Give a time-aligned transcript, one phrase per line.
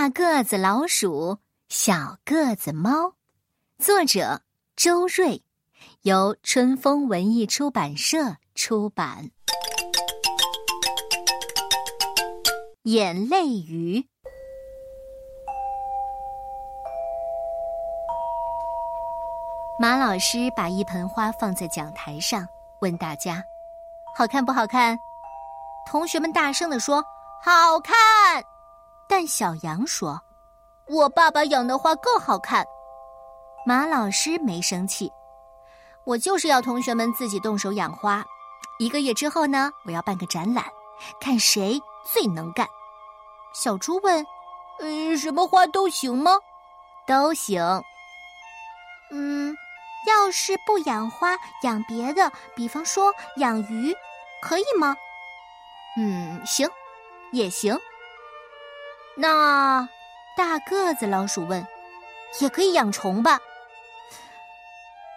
[0.00, 1.36] 大个子老鼠，
[1.68, 3.12] 小个子猫，
[3.78, 4.40] 作者
[4.74, 5.42] 周瑞，
[6.00, 9.30] 由春风文艺出版社出版。
[12.84, 14.02] 眼泪鱼。
[19.78, 22.48] 马老师把一盆花放在讲台上，
[22.78, 23.44] 问大家
[24.16, 24.98] ：“好看不好看？”
[25.86, 27.04] 同学们大声地说
[27.44, 28.42] ：“好看。”
[29.10, 30.22] 但小羊说
[30.86, 32.64] ：“我爸爸养的花更好看。”
[33.66, 35.10] 马老师没生气，
[36.04, 38.24] 我就是要同学们自己动手养花。
[38.78, 40.64] 一个月之后呢，我要办个展览，
[41.20, 42.68] 看谁最能干。
[43.52, 44.24] 小猪问
[44.78, 46.38] ：“嗯，什么花都行吗
[47.04, 47.60] ？”“都行。
[49.10, 49.52] ”“嗯，
[50.06, 53.92] 要是不养花，养别的，比方说养鱼，
[54.40, 54.96] 可以吗
[55.98, 56.70] ？”“嗯，行，
[57.32, 57.76] 也行。”
[59.20, 59.86] 那
[60.34, 61.66] 大个子老鼠问
[62.40, 63.38] ：“也可以养虫吧？”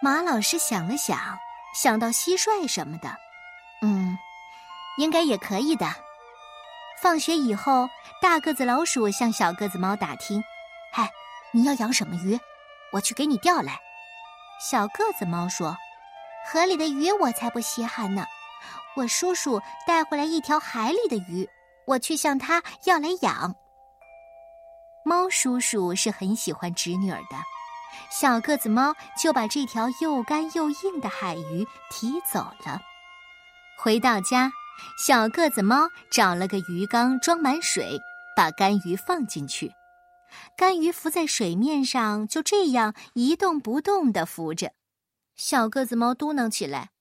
[0.02, 1.18] 马老师想了想，
[1.74, 3.08] 想到蟋蟀什么的，
[3.80, 4.18] 嗯，
[4.98, 5.86] 应该也可以的。
[7.00, 7.88] 放学以后，
[8.20, 10.44] 大个子老鼠向小个子猫打听
[10.92, 11.10] ：“嗨，
[11.52, 12.38] 你要养什么鱼？
[12.92, 13.80] 我去给你钓来。”
[14.60, 15.74] 小个子猫说
[16.46, 18.26] ：“河里的鱼我才不稀罕呢，
[18.96, 21.48] 我叔叔带回来一条海里的鱼，
[21.86, 23.54] 我去向他要来养。”
[25.06, 27.36] 猫叔叔是很喜欢侄女儿的，
[28.10, 32.80] 小个子猫就把这条又干又硬的海鱼提走了。
[33.76, 34.50] 回到家，
[34.98, 37.98] 小个子猫找了个鱼缸装满水，
[38.34, 39.70] 把干鱼放进去。
[40.56, 44.72] 干鱼浮在水面上，就这样一动不动地浮着。
[45.36, 46.92] 小个子猫嘟囔起来：“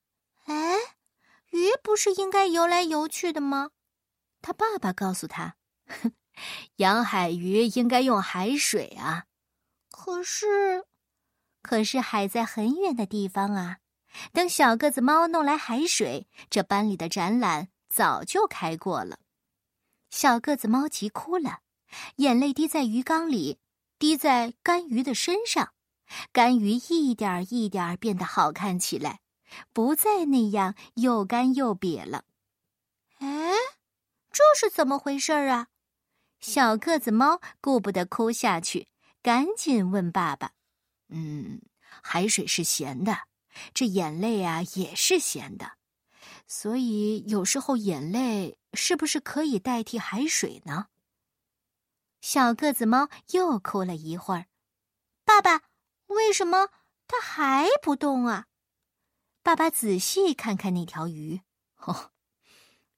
[0.45, 0.75] 哎，
[1.51, 3.69] 鱼不是应该游来游去的吗？”
[4.43, 5.55] 他爸爸告诉他
[5.87, 6.11] ：“哼。”
[6.77, 9.25] 养海鱼应该用海水啊，
[9.91, 10.85] 可是，
[11.61, 13.77] 可是海在很远的地方啊。
[14.31, 19.19] 等小个子猫弄来海水，这班里的展览早就开过了。
[20.11, 21.61] 小个子猫急哭了，
[22.17, 23.59] 眼泪滴在鱼缸里，
[23.97, 25.73] 滴在干鱼的身上，
[26.31, 29.21] 干鱼一点一点变得好看起来，
[29.73, 32.25] 不再那样又干又瘪了。
[33.17, 33.53] 哎，
[34.31, 35.69] 这是怎么回事啊？
[36.43, 38.89] 小个子猫顾不得哭下去，
[39.21, 40.51] 赶紧问爸爸
[41.07, 41.61] ：“嗯，
[42.01, 43.17] 海水是咸的，
[43.73, 45.77] 这眼泪啊也是咸的，
[46.45, 50.87] 所以有时候眼泪是不是可以代替海水呢？”
[52.19, 54.47] 小个子猫又哭了一会儿，
[55.23, 55.61] 爸爸，
[56.07, 56.67] 为什么
[57.07, 58.47] 它还不动啊？
[59.41, 61.39] 爸爸仔细看看那条鱼，
[61.77, 62.11] 哦，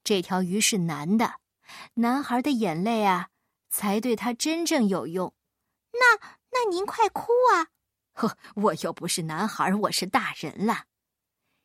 [0.03, 1.35] 这条鱼是男的，
[1.93, 3.29] 男孩的眼泪啊。
[3.75, 5.33] 才对他真正有用。
[5.91, 6.17] 那
[6.51, 7.67] 那您快哭啊！
[8.13, 10.85] 呵，我又不是男孩，我是大人了。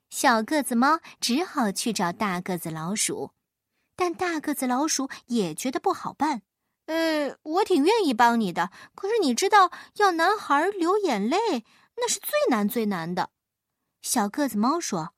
[0.09, 3.31] 小个子猫只好去找大个子老鼠，
[3.94, 6.43] 但大个子老鼠也觉得不好办。
[6.87, 13.31] 呃，我挺愿意帮你的，可是你知道，要男孩流眼泪，那是最难最难的。
[14.03, 15.15] 小个子猫说：“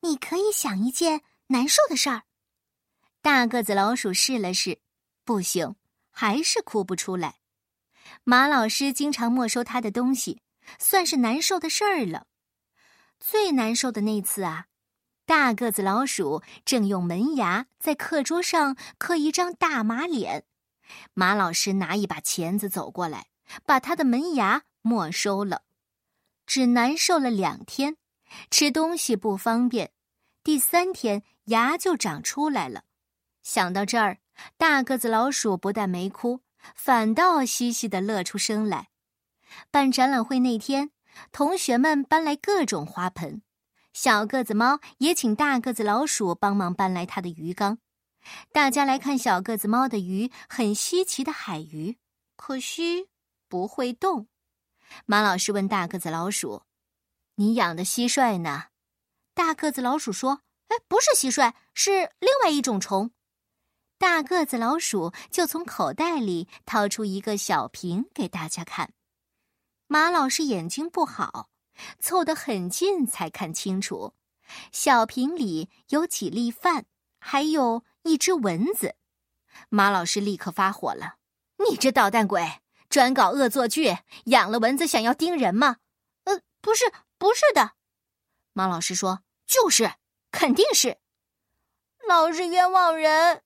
[0.00, 2.22] 你可以想一件难受的事儿。”
[3.20, 4.80] 大个子老鼠试了试，
[5.26, 5.76] 不行。
[6.10, 7.36] 还是哭不出来。
[8.24, 10.42] 马老师经常没收他的东西，
[10.78, 12.26] 算是难受的事儿了。
[13.18, 14.66] 最难受的那次啊，
[15.24, 20.44] 大个子老鼠正用门牙在课桌上刻一张大马脸，
[21.14, 23.26] 马老师拿一把钳子走过来，
[23.64, 25.62] 把他的门牙没收了。
[26.46, 27.96] 只难受了两天，
[28.50, 29.92] 吃东西不方便。
[30.42, 32.82] 第三天牙就长出来了。
[33.42, 34.18] 想到这儿。
[34.56, 36.40] 大个子老鼠不但没哭，
[36.74, 38.88] 反倒嘻嘻的乐出声来。
[39.70, 40.90] 办展览会那天，
[41.32, 43.42] 同学们搬来各种花盆，
[43.92, 47.78] 小个子猫也请大个子老鼠帮忙搬来它的鱼缸。
[48.52, 51.98] 大家来看小个子猫的鱼，很稀奇的海鱼，
[52.36, 53.08] 可惜
[53.48, 54.28] 不会动。
[55.06, 56.62] 马老师问大个子老鼠
[57.36, 58.64] ：“你养的蟋蟀呢？”
[59.34, 63.10] 大个子老鼠说：“哎，不是蟋蟀，是另外一种虫。”
[64.00, 68.94] 大个子老鼠就从口袋里掏出一个小瓶给大家看。
[69.88, 71.50] 马老师眼睛不好，
[71.98, 74.14] 凑得很近才看清楚，
[74.72, 76.86] 小瓶里有几粒饭，
[77.18, 78.96] 还有一只蚊子。
[79.68, 81.16] 马老师立刻发火了
[81.68, 83.94] ：“你这捣蛋鬼，专搞恶作剧！
[84.24, 85.76] 养了蚊子想要叮人吗
[86.24, 87.72] ？”“呃，不是，不是的。”
[88.54, 89.92] 马老师说：“就是，
[90.30, 90.96] 肯定是。”
[92.08, 93.42] 老师冤枉人。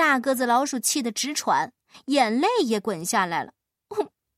[0.00, 1.74] 大个子老鼠气得直喘，
[2.06, 3.52] 眼泪也滚下来了。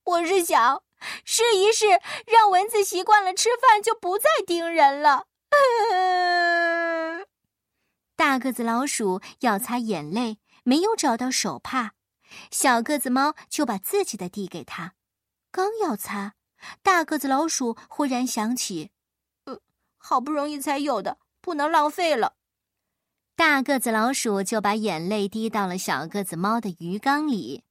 [0.03, 0.83] 我是想
[1.25, 1.87] 试一试，
[2.27, 5.29] 让蚊子习惯了吃饭就不再叮人了。
[8.17, 11.93] 大个子老鼠要擦眼泪，没有找到手帕，
[12.51, 14.95] 小个子猫就把自己的递给他，
[15.53, 16.35] 刚要擦，
[16.83, 18.91] 大个子老鼠忽然想起，
[19.45, 19.61] 呃，
[19.97, 22.35] 好不容易才有的，不能浪费了。
[23.35, 27.65] 大个子老鼠就把眼泪滴到了小个子猫的鱼缸里，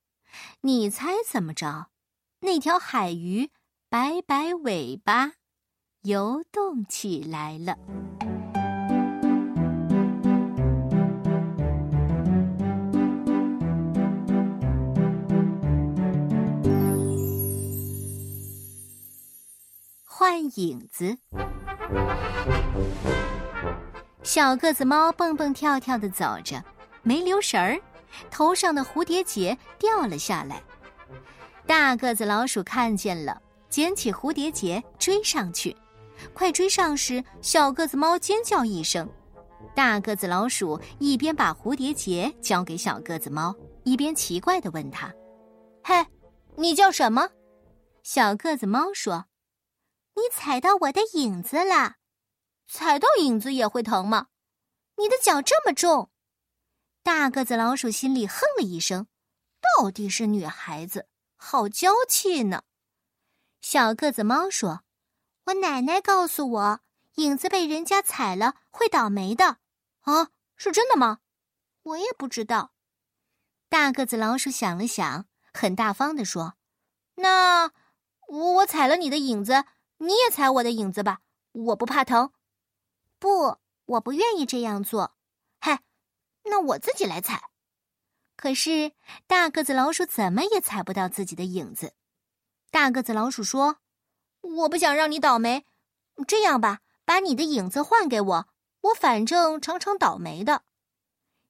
[0.61, 1.87] 你猜怎么着？
[2.41, 3.51] 那条海鱼
[3.89, 5.33] 摆摆尾巴，
[6.01, 7.77] 游动起来了。
[20.05, 21.17] 换影子。
[24.23, 26.63] 小个子猫蹦蹦跳跳的走着，
[27.01, 27.79] 没留神儿，
[28.29, 30.61] 头上的蝴蝶结掉了下来。
[31.65, 35.75] 大个子老鼠看见了，捡起蝴蝶结追上去。
[36.33, 39.09] 快追上时，小个子猫尖叫一声。
[39.73, 45.11] 大个子老鼠一边把蝴蝶结交给小个子猫，一边奇怪的问他
[45.83, 46.05] ：“嘿，
[46.57, 47.29] 你叫什么？”
[48.03, 49.25] 小个子猫说
[50.15, 51.95] ：“你踩到我的影子了。”
[52.71, 54.27] 踩到影子也会疼吗？
[54.95, 56.09] 你的脚这么重。
[57.03, 59.07] 大个子老鼠心里哼了一声，
[59.77, 62.63] 到底是女孩子，好娇气呢。
[63.59, 64.83] 小个子猫说
[65.47, 66.79] ：“我奶奶告诉我，
[67.15, 69.57] 影子被人家踩了会倒霉的。
[70.03, 71.19] 啊，是真的吗？
[71.83, 72.71] 我也不知道。”
[73.67, 76.55] 大个子老鼠想了想，很大方的说
[77.15, 77.69] ：“那
[78.29, 79.65] 我我踩了你的影子，
[79.97, 81.19] 你也踩我的影子吧，
[81.51, 82.31] 我不怕疼。”
[83.21, 85.15] 不，我不愿意这样做。
[85.59, 85.83] 嗨，
[86.45, 87.51] 那我自己来踩。
[88.35, 88.93] 可是
[89.27, 91.93] 大个子老鼠怎么也踩不到自己的影子。
[92.71, 93.77] 大个子老鼠说
[94.41, 95.67] ：“我不想让你倒霉，
[96.27, 98.47] 这样吧，把你的影子换给我，
[98.81, 100.63] 我反正常常倒霉的。”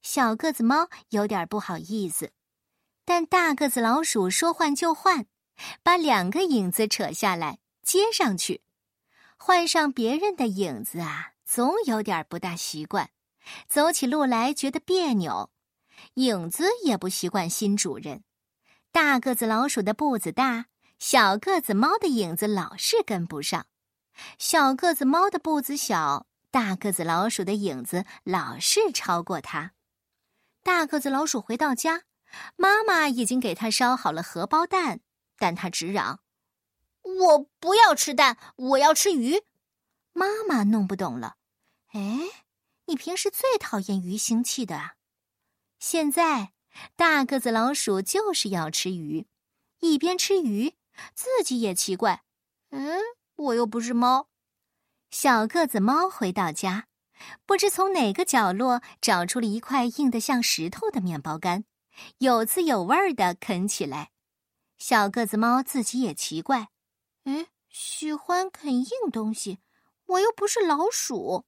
[0.03, 2.33] 小个子猫有点不好意思，
[3.05, 5.25] 但大个子老鼠说换就换，
[5.81, 8.61] 把两个影子扯下来接上去，
[9.37, 11.30] 换上别人的影子啊。
[11.53, 13.09] 总有点不大习惯，
[13.67, 15.51] 走起路来觉得别扭，
[16.13, 18.23] 影子也不习惯新主人。
[18.93, 20.67] 大个子老鼠的步子大，
[20.97, 23.63] 小个子猫的影子老是跟不上；
[24.37, 29.73] 小个子猫的步子小，大个子老鼠的影子老是超过它。
[30.63, 32.03] 大个子老鼠回到家，
[32.55, 35.01] 妈妈已经给他烧好了荷包蛋，
[35.35, 36.21] 但他直嚷
[37.03, 39.43] ：“我不要吃蛋，我要吃鱼。”
[40.15, 41.35] 妈妈弄不懂了。
[41.93, 42.19] 哎，
[42.85, 44.95] 你平时最讨厌鱼腥气的啊！
[45.77, 46.53] 现在
[46.95, 49.27] 大个子老鼠就是要吃鱼，
[49.79, 50.75] 一边吃鱼，
[51.13, 52.23] 自己也奇怪。
[52.69, 52.97] 嗯，
[53.35, 54.29] 我又不是猫。
[55.09, 56.87] 小个子猫回到家，
[57.45, 61.65] 不知从哪个角落找出了一块硬得像石头的面包干，
[62.19, 64.11] 有滋有味儿的啃起来。
[64.77, 66.69] 小个子猫自己也奇怪，
[67.25, 69.59] 哎，喜欢啃硬东西，
[70.05, 71.43] 我又不是老鼠。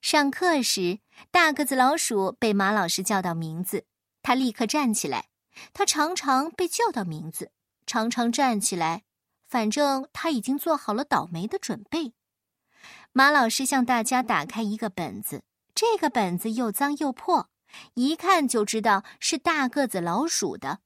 [0.00, 1.00] 上课时，
[1.30, 3.84] 大个子老鼠被马老师叫到名字，
[4.22, 5.28] 他立刻站起来。
[5.72, 7.50] 他常常被叫到名字，
[7.84, 9.02] 常常站起来，
[9.48, 12.12] 反正他已经做好了倒霉的准备。
[13.12, 15.42] 马老师向大家打开一个本子，
[15.74, 17.50] 这个本子又脏又破，
[17.94, 20.78] 一看就知道是大个子老鼠的。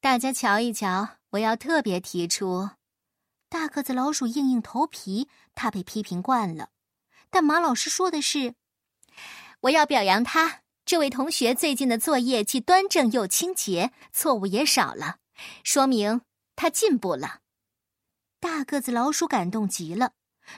[0.00, 2.70] 大家瞧一瞧，我要特别提出，
[3.48, 6.68] 大个子老鼠硬硬头皮，他被批评惯了。
[7.34, 8.54] 但马老师说的是
[9.62, 15.16] ：“我要表扬他，这位同学最近的作业既端正又清洁，错误也少了，
[15.64, 16.20] 说明
[16.54, 17.40] 他进步了。”
[18.38, 20.12] 大个子老鼠感动极了，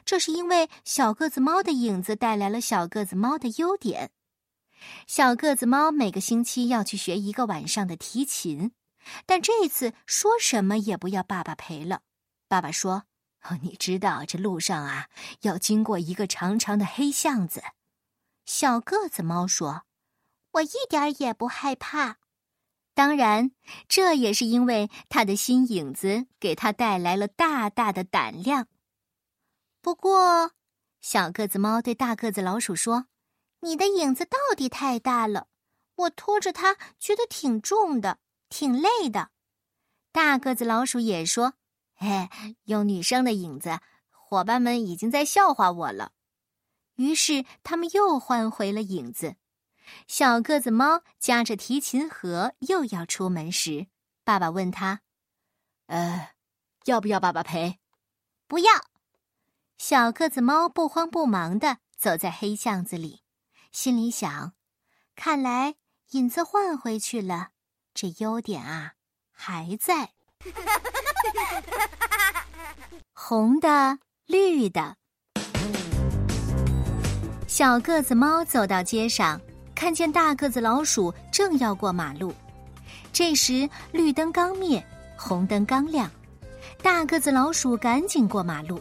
[0.04, 4.10] 这是因为小个子猫的影子带来了小个子猫的优点。
[5.06, 8.72] 小个子猫每个星期要去学一个晚上的提琴，
[9.24, 12.02] 但这次说什么也不要爸爸陪了。
[12.48, 13.04] 爸爸说。
[13.62, 15.08] 你知道这路上啊，
[15.42, 17.62] 要经过一个长长的黑巷子。
[18.44, 19.82] 小个子猫说
[20.52, 22.18] ：“我一点也不害怕。”
[22.94, 23.50] 当然，
[23.88, 28.68] 这也是因为他的新影子给他带来了大大的胆量。
[29.82, 30.52] 不过，
[31.00, 33.06] 小个子猫对大个子老鼠说
[33.60, 35.48] ：“你的影子到底太大了，
[35.96, 39.30] 我拖着它觉得挺重的，挺累的。”
[40.10, 41.54] 大个子老鼠也说。
[41.96, 42.28] 嘿，
[42.64, 46.12] 用女生的影子，伙伴们已经在笑话我了。
[46.96, 49.36] 于是他们又换回了影子。
[50.06, 53.86] 小个子猫夹着提琴盒又要出门时，
[54.24, 55.00] 爸爸问他
[55.86, 56.32] ：“呃，
[56.84, 57.78] 要不要爸爸陪
[58.48, 58.72] ？”“不要。”
[59.78, 63.22] 小个子猫不慌不忙的走在黑巷子里，
[63.70, 64.54] 心里想
[65.14, 65.76] ：“看来
[66.10, 67.50] 影子换回去了，
[67.94, 68.94] 这优点啊
[69.30, 70.14] 还在。”
[73.12, 74.94] 红的，绿的。
[77.46, 79.40] 小个子猫走到街上，
[79.74, 82.32] 看见大个子老鼠正要过马路。
[83.12, 84.84] 这时绿灯刚灭，
[85.16, 86.10] 红灯刚亮，
[86.82, 88.80] 大个子老鼠赶紧过马路。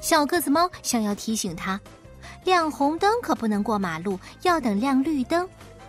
[0.00, 1.80] 小个子猫想要提醒他，
[2.44, 5.48] 亮红灯可不能过马路，要等亮绿灯，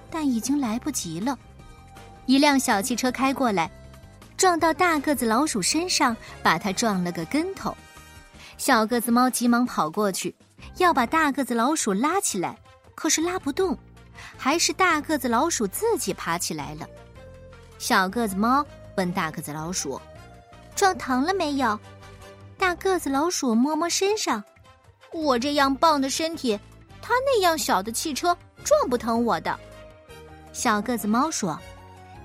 [0.10, 1.38] 但已经来不及了。
[2.26, 3.70] 一辆小汽车开过来，
[4.38, 7.76] 撞到大个子老鼠身上，把它撞了个跟头。
[8.58, 10.36] 小个子猫急忙跑过去。
[10.78, 12.58] 要把大个子老鼠拉起来，
[12.96, 13.78] 可是拉不动，
[14.38, 16.88] 还是大个子老鼠自己爬起来了。
[17.78, 20.00] 小个子猫问大个子老鼠
[20.74, 21.78] ：“撞疼了没有？”
[22.58, 24.42] 大个子老鼠摸摸身上
[25.12, 26.58] ：“我这样棒的身体，
[27.02, 29.60] 它那样小的汽车撞不疼我的。”
[30.54, 31.60] 小个子猫说：“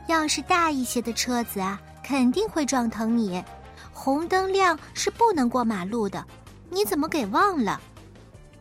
[0.06, 3.44] 要是大一些的车子啊，肯定会撞疼你。
[3.92, 6.24] 红灯亮是不能过马路的，
[6.70, 7.78] 你怎么给忘了？”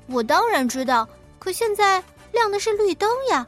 [0.07, 1.07] 我当然知道，
[1.39, 3.47] 可现在亮的是绿灯呀。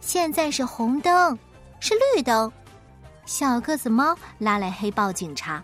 [0.00, 1.38] 现在是红灯，
[1.78, 2.50] 是绿灯。
[3.26, 5.62] 小个子猫拉来黑豹警察，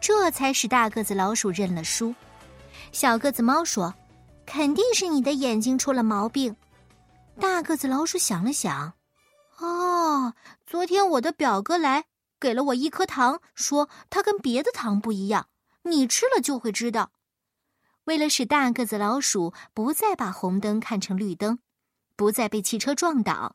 [0.00, 2.14] 这才使大个子老鼠认了输。
[2.92, 3.92] 小个子猫说
[4.46, 6.54] ：“肯定是你的眼睛出了毛病。”
[7.40, 8.92] 大个子老鼠想了想
[9.58, 10.32] ：“哦，
[10.68, 12.04] 昨天我的表哥来，
[12.42, 15.48] 给了我一颗糖，说它跟别的糖不一样，
[15.82, 17.12] 你吃了就会知道。”
[18.04, 21.60] 为了使大个子老鼠不再把红灯看成绿灯，
[22.16, 23.54] 不再被汽车撞倒，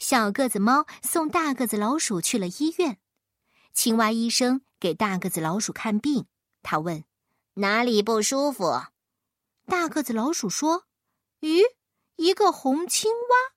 [0.00, 2.98] 小个子猫送大个子老鼠去了医院。
[3.72, 6.26] 青蛙医生给大个子老鼠看病，
[6.64, 7.04] 他问
[7.54, 8.82] ：“哪里不舒服？”
[9.66, 10.86] 大个子老鼠说
[11.40, 11.62] ：“咦，
[12.16, 13.54] 一个红青蛙。”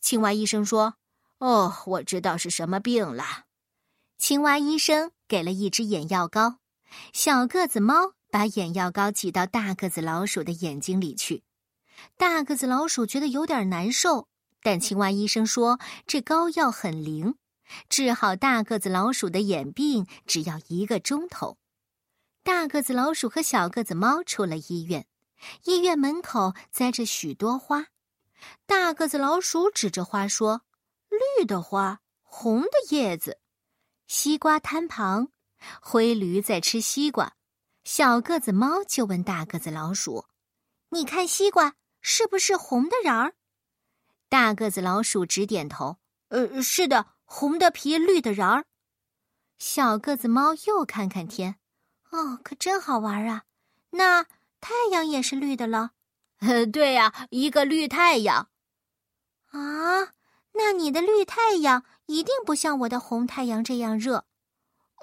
[0.00, 0.96] 青蛙医生说
[1.40, 3.46] ：“哦，我知道是什么病了。”
[4.20, 6.58] 青蛙医生给了一支眼药膏，
[7.14, 8.12] 小个子猫。
[8.30, 11.42] 把眼药膏挤到大个子老鼠的眼睛里去，
[12.16, 14.28] 大个子老鼠觉得有点难受，
[14.62, 17.34] 但青蛙医生说这膏药很灵，
[17.88, 21.58] 治好大个子老鼠的眼病只要一个钟头。
[22.44, 25.06] 大个子老鼠和小个子猫出了医院，
[25.64, 27.86] 医院门口栽着许多花，
[28.66, 30.62] 大个子老鼠指着花说
[31.10, 33.38] ：“绿的花，红的叶子。”
[34.10, 35.28] 西瓜摊旁，
[35.80, 37.34] 灰驴在吃西瓜。
[37.84, 40.26] 小个子猫就问大个子老鼠
[40.90, 43.34] ：“你看西瓜是不是红的瓤儿？”
[44.28, 48.64] 大个子老鼠直点头：“呃，是的，红的皮，绿的瓤儿。”
[49.60, 51.60] 小个子猫又看看天
[52.10, 53.44] ：“哦，可真好玩啊！
[53.90, 54.24] 那
[54.60, 55.92] 太阳也是绿的了。
[56.42, 58.48] ”“呃，对呀，一个绿太阳。
[59.52, 60.06] ”“啊，
[60.52, 64.26] 那你的绿太阳一定不像我的红太阳这样热。”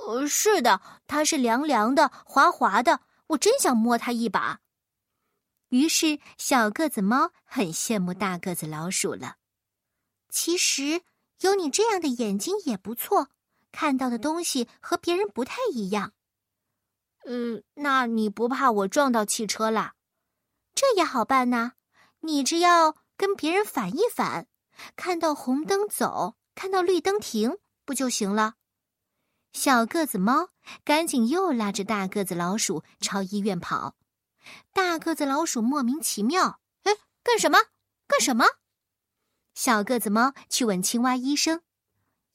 [0.05, 4.59] 呃，是的，它是凉凉的、滑滑的，我真想摸它一把。
[5.69, 9.37] 于是，小个子猫很羡慕大个子老鼠了。
[10.29, 11.01] 其实，
[11.41, 13.29] 有你这样的眼睛也不错，
[13.71, 16.13] 看到的东西和别人不太一样。
[17.25, 19.95] 嗯，那你不怕我撞到汽车啦？
[20.75, 21.71] 这也好办呐，
[22.19, 24.47] 你只要跟别人反一反，
[24.95, 28.55] 看到红灯走，看到绿灯停，不就行了？
[29.53, 30.49] 小个子猫
[30.83, 33.95] 赶紧又拉着大个子老鼠朝医院跑。
[34.71, 36.93] 大个子老鼠莫名其妙：“哎，
[37.23, 37.57] 干什么？
[38.07, 38.45] 干什么？”
[39.55, 41.61] 小个子猫去问青蛙医生：“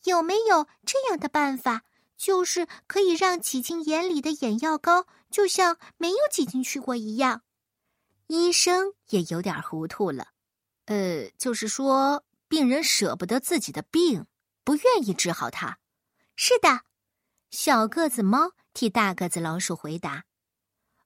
[0.04, 1.84] 有没有这样的办法，
[2.16, 7.42] 就是可以让挤进眼里的眼药膏就像没有挤进去过一样？”
[8.26, 10.28] 医生也有点糊涂了
[10.87, 14.26] ：“呃，就是说，病人舍不得自己的病，
[14.62, 15.78] 不愿意治好它。
[16.37, 16.82] ”“是的。”
[17.50, 20.25] 小个子猫替大个子老鼠回答：“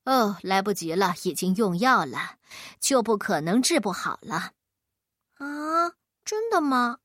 [0.07, 2.39] 哦，来不及了，已经用药了，
[2.81, 4.55] 就不可能治不好了。”
[5.39, 5.93] 啊，
[6.25, 6.99] 真的吗？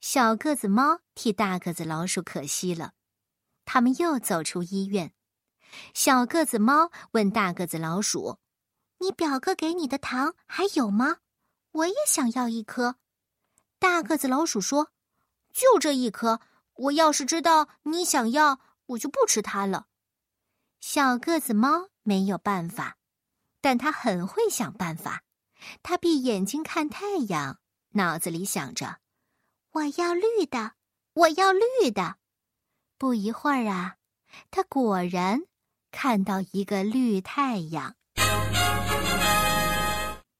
[0.00, 2.92] 小个子猫替大个子老鼠可惜了。
[3.64, 5.12] 他们又走出医院，
[5.94, 8.38] 小个子猫问大个子老鼠
[9.02, 11.16] ：“你表哥给你的糖还有吗？
[11.72, 12.98] 我也想要一颗。”
[13.84, 14.88] 大个子老鼠说
[15.52, 16.40] ：“就这一颗。”
[16.76, 19.88] 我要是知道你想要，我就不吃它了。
[20.80, 22.96] 小个子猫没有办法，
[23.60, 25.22] 但它很会想办法。
[25.82, 27.60] 它闭眼睛看太阳，
[27.90, 29.00] 脑子里想着
[29.72, 30.72] ：“我要绿的，
[31.12, 32.16] 我要绿的。”
[32.96, 33.96] 不一会儿啊，
[34.50, 35.42] 他果然
[35.90, 37.96] 看到一个绿太阳。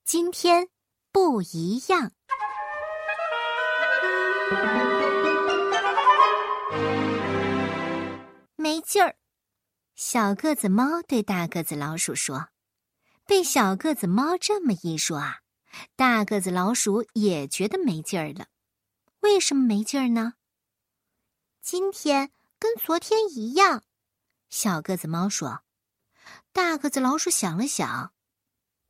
[0.03, 0.71] 今天
[1.13, 2.13] 不一样。
[8.57, 9.17] 没劲儿，
[9.95, 12.49] 小个子猫对大个子老鼠说
[13.27, 15.41] ：“被小个子猫这么一说啊，
[15.97, 18.47] 大个子老鼠也觉得没劲儿了。
[19.21, 20.35] 为什么没劲儿呢？
[21.61, 23.83] 今天跟昨天一样。”
[24.49, 25.63] 小个子猫说。
[26.53, 28.13] 大个子老鼠想了想：“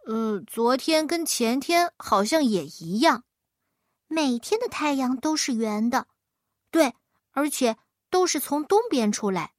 [0.07, 3.25] 呃，昨天跟前天好像也一样。
[4.07, 6.07] 每天的太阳都是圆的，
[6.71, 6.95] 对，
[7.33, 7.77] 而且
[8.11, 9.55] 都是从东边出来。”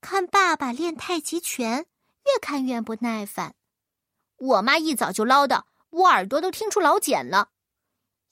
[0.00, 1.86] 看爸爸练太极拳，
[2.24, 3.56] 越看越不耐烦。
[4.36, 7.50] 我妈一早就唠叨，我耳朵都听出老茧了。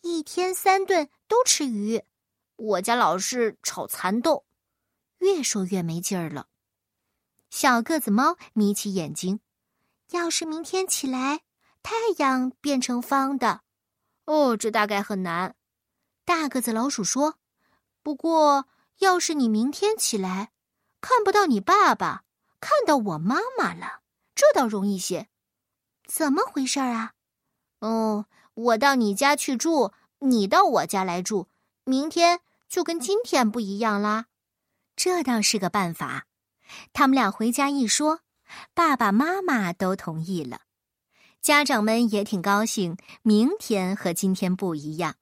[0.02, 2.04] 一天三顿都吃鱼，
[2.54, 4.45] 我家老是炒蚕豆，
[5.18, 6.47] 越说越没劲儿了。
[7.50, 9.40] 小个子猫眯起眼睛，
[10.11, 11.40] 要是明天起来
[11.83, 13.62] 太阳变成方的，
[14.26, 15.56] 哦，这大概很难。
[16.25, 17.37] 大个子老鼠说
[18.02, 18.66] ：“不过
[18.99, 20.52] 要是你明天起来。”
[21.00, 22.25] 看不到你爸爸，
[22.59, 24.00] 看到我妈妈了，
[24.35, 25.28] 这倒容易些。
[26.04, 27.12] 怎么回事啊？
[27.78, 31.47] 哦，我到你家去住，你到我家来住，
[31.85, 34.26] 明天就跟今天不一样啦。
[34.97, 36.26] 这倒是个办法。
[36.92, 38.23] 他们俩回家一说，
[38.75, 40.62] 爸爸妈妈都同意了，
[41.46, 42.96] 家长们也挺高兴。
[43.22, 45.14] 明天和今天不一样。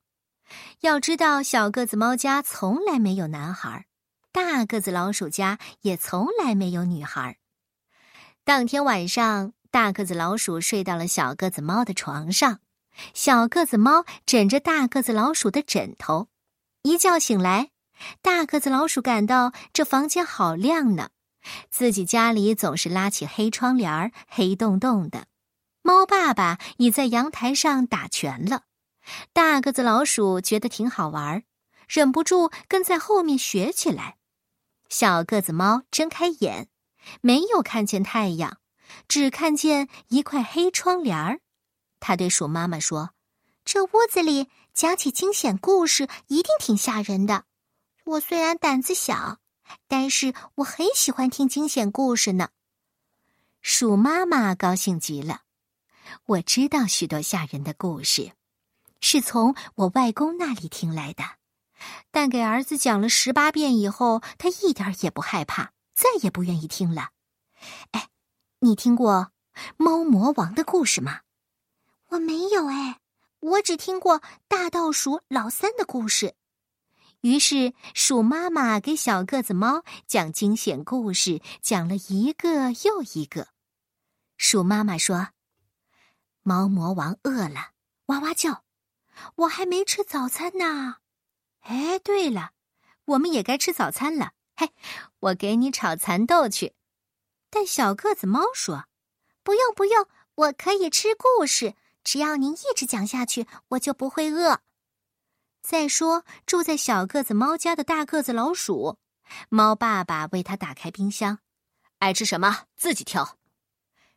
[0.80, 3.84] 要知道，小个子猫家从来没有男孩。
[4.32, 7.36] 大个子老鼠家也从来没有女孩。
[8.42, 12.60] 当天晚上，大个子老鼠睡到了小个子猫的床上，
[13.12, 16.28] 小个子猫枕着大个子老鼠的枕头。
[16.84, 17.68] 一觉醒来，
[18.22, 21.10] 大个子老鼠感到这房间好亮呢，
[21.68, 25.26] 自己家里总是拉起黑窗帘黑洞洞的。
[25.86, 28.62] 猫爸爸已在阳台上打拳了，
[29.34, 31.44] 大个子老鼠觉得挺好玩，
[31.86, 34.16] 忍不住跟在后面学起来。
[34.88, 36.68] 小个子猫睁开眼，
[37.20, 38.56] 没有看见太阳，
[39.08, 41.40] 只看见一块黑窗帘儿。
[42.00, 43.10] 他对鼠妈妈说
[43.66, 47.44] ：“这屋子里讲起惊险故事，一定挺吓人的。
[48.04, 49.36] 我虽然胆子小，
[49.86, 52.48] 但是我很喜欢听惊险故事呢。”
[53.60, 55.42] 鼠妈妈高兴极了。
[56.26, 58.32] 我知道许多吓人的故事，
[59.00, 61.24] 是从我外公那里听来的。
[62.10, 67.10] 但给儿子讲了十八遍以后，他一点也不害怕，再也不愿意听了。
[67.90, 68.08] 哎，
[68.60, 69.32] 你听过
[69.76, 71.20] 猫魔王的故事吗？
[72.08, 73.00] 我没有哎，
[73.40, 76.34] 我只听过大道鼠老三的故事。
[77.22, 83.48] 于是鼠妈妈给小个子猫讲惊险故事，讲了一个又一个。
[84.36, 85.28] 鼠妈妈说
[86.44, 87.72] ：“猫魔王饿了，
[88.06, 88.62] 哇哇叫，
[89.34, 90.98] 我还没吃早餐呢。”
[91.66, 92.50] 哎，对了，
[93.06, 94.32] 我们也该吃早餐了。
[94.54, 94.70] 嘿，
[95.20, 96.74] 我给你炒蚕豆去。
[97.48, 98.84] 但小个子猫说
[99.42, 104.60] ：“不用不用，我可以吃故事，只要您一直讲下去，我就不会饿。”
[105.62, 108.98] 再说，住在小个子猫家的大个子老鼠，
[109.48, 111.38] 猫爸爸为他打开冰箱，
[112.00, 113.38] 爱吃什么自己挑。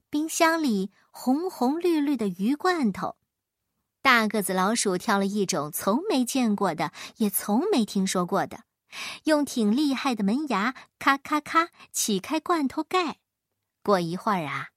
[0.10, 3.18] 冰箱里红红绿绿的鱼罐头。
[4.04, 8.66] 大个子老鼠挑了一种从没见过的，也从没听说过的，
[9.24, 13.18] 用挺厉害的门牙，咔咔咔起开罐头盖。
[13.82, 14.70] 过一会儿啊，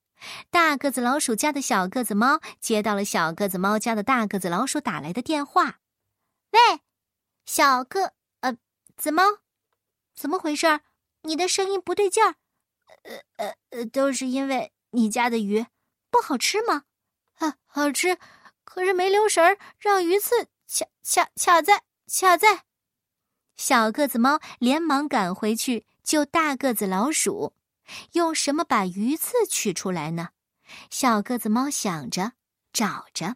[0.51, 5.81] 大个子老鼠家的小个子猫接到了小个子猫家的大个子老鼠打来的电话
[6.53, 6.81] ：“喂，
[7.45, 8.57] 小个呃
[8.97, 9.25] 子猫，
[10.15, 10.81] 怎么回事？
[11.23, 12.37] 你的声音不对劲儿。
[13.03, 15.67] 呃呃呃，都是因为你家的鱼
[16.11, 16.85] 不好吃吗？
[17.37, 18.19] 啊，好吃。”
[18.63, 22.65] 可是没留神儿，让鱼刺卡卡卡在卡在。
[23.57, 27.53] 小个子猫连忙赶回去救大个子老鼠，
[28.13, 30.29] 用什么把鱼刺取出来呢？
[30.89, 32.35] 小个子猫想着，
[32.73, 33.35] 找着，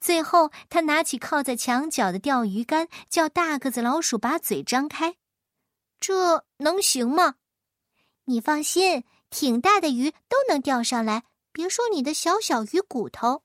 [0.00, 5.16] 最后他拿起靠在墙角的钓鱼竿，叫大个子老鼠把嘴张开。
[6.00, 7.34] 这能行吗？
[8.24, 13.40] 你放心，挺大的鱼都能钓上来，别说你的小小鱼骨头。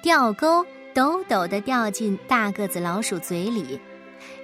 [0.00, 3.80] 钓钩抖抖的掉进大个子老鼠嘴里，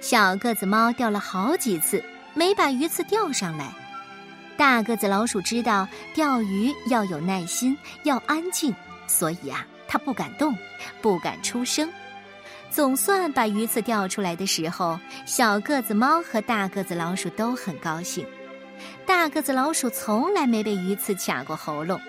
[0.01, 3.73] 小个子猫钓了好几次，没把鱼刺钓上来。
[4.57, 8.75] 大个子老鼠知道钓鱼要有耐心，要安静，
[9.07, 10.53] 所以啊，它不敢动，
[11.01, 11.89] 不敢出声。
[12.69, 18.27] 总算把鱼刺钓出来的时候，小个子猫和大个子老鼠都很高兴。
[19.05, 22.01] 大个子老鼠从来没被鱼刺卡过喉咙，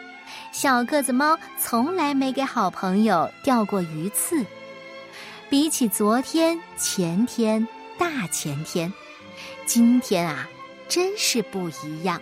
[0.52, 4.44] 小个子猫从来没给好朋友钓过鱼刺。
[5.48, 7.66] 比起昨天、前天、
[7.98, 8.92] 大前天，
[9.66, 10.48] 今天啊，
[10.88, 12.20] 真是不一样。